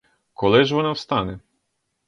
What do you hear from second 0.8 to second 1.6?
встане?